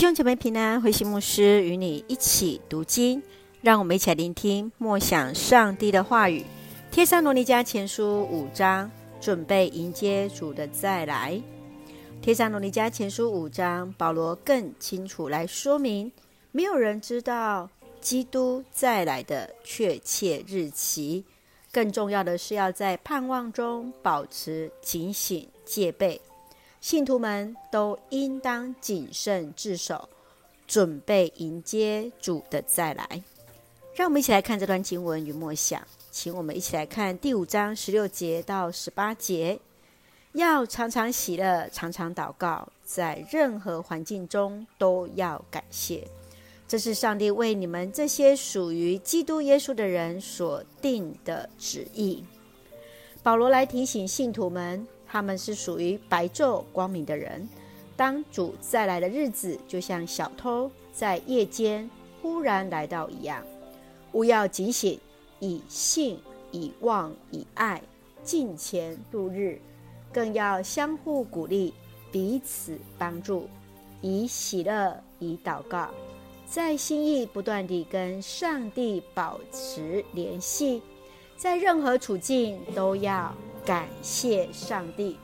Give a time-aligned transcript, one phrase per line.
[0.00, 3.22] 兄姐妹平安，慧馨牧师与你一起读经，
[3.60, 6.42] 让我们一起来聆听默想上帝的话语。
[6.90, 8.90] 贴上罗尼迦前书五章，
[9.20, 11.38] 准备迎接主的再来。
[12.22, 16.10] 贴上罗尼迦前书五章，保罗更清楚来说明，
[16.50, 17.68] 没有人知道
[18.00, 21.26] 基督再来的确切日期。
[21.70, 26.18] 更重要的是，要在盼望中保持警醒戒备。
[26.80, 30.08] 信徒们都应当谨慎自守，
[30.66, 33.22] 准备迎接主的再来。
[33.94, 39.60] 让我们一起来看这段经文与默想，请我们一起来看第五章十六节到十八节。
[40.32, 46.08] 要常常喜乐，常常祷告，在任何环境中都要感谢。
[46.66, 52.24] 这是上帝为你们这些属于基督耶稣的人所定的旨意。
[53.22, 57.48] 保罗来提醒信徒们，他们是属于白昼光明的人。
[57.96, 61.90] 当主再来的日子，就像小偷在夜间
[62.22, 63.42] 忽然来到一样。
[64.12, 64.98] 务要警醒，
[65.40, 66.18] 以信、
[66.52, 67.82] 以望、以爱，
[68.22, 69.60] 敬虔度日，
[70.12, 71.74] 更要相互鼓励，
[72.10, 73.48] 彼此帮助，
[74.00, 75.90] 以喜乐，以祷告。
[76.46, 80.82] 在心意不断地跟上帝保持联系，
[81.36, 83.32] 在任何处境都要
[83.64, 85.16] 感谢上帝。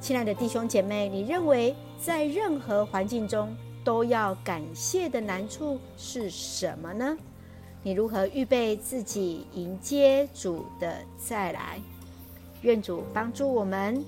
[0.00, 7.16] 亲爱的弟兄姐妹，你认为在任何环境中都要感谢的难处是什么呢？
[7.82, 11.78] 你如何预备自己迎接主的再来？
[12.62, 14.02] 愿主帮助我们，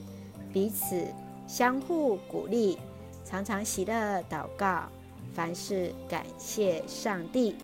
[0.53, 1.07] 彼此
[1.47, 2.79] 相互鼓励，
[3.25, 4.85] 常常喜乐祷告。
[5.35, 7.57] 凡事感谢上帝，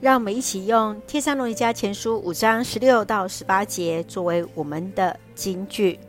[0.00, 6.00] 让我们一起用《帖撒罗尼迦前书》五章十六到十八节作为我们的金句。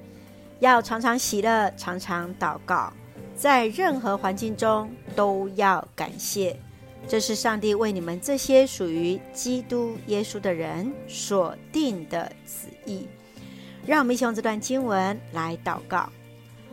[0.61, 2.93] 要常常喜乐，常常祷告，
[3.35, 6.57] 在任何环境中都要感谢。
[7.05, 13.05] 这是上帝为你们这些属于基督耶稣的人所定的旨意。
[13.85, 16.07] 让我们一起用这段经文来祷告。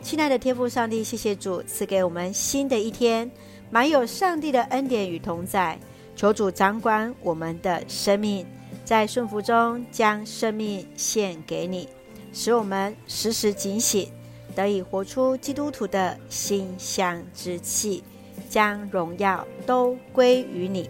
[0.01, 3.29] 亲爱的天父上帝，谢谢主赐给我们新的一天。
[3.71, 5.77] 满有上帝的恩典与同在，
[6.19, 8.45] 求主掌管我们的生命，
[8.83, 11.87] 在顺服中将生命献给你，
[12.33, 14.11] 使我们时时警醒，
[14.53, 18.03] 得以活出基督徒的馨香之气，
[18.49, 20.89] 将荣耀都归于你。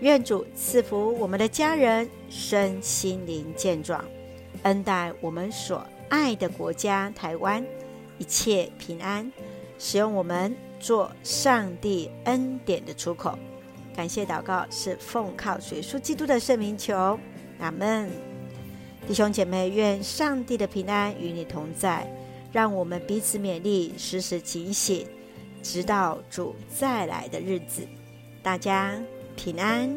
[0.00, 4.04] 愿主赐福我们的家人身心灵健壮，
[4.64, 7.64] 恩待我们所爱的国家台湾
[8.18, 9.32] 一切平安，
[9.78, 10.54] 使用我们。
[10.82, 13.38] 做上帝恩典的出口，
[14.00, 17.20] 感谢祷告是奉靠主耶稣基督的圣名求，
[17.58, 18.08] 阿门。
[19.06, 22.10] 弟兄姐妹，愿上帝的平安与你同在，
[22.50, 25.06] 让我们彼此勉励，时时警醒，
[25.62, 27.86] 直到主再来的日子。
[28.42, 28.98] 大家
[29.36, 29.94] 平安。